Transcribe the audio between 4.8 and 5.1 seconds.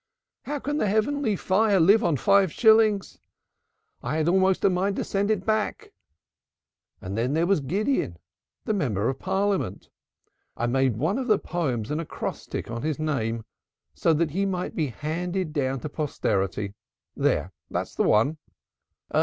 to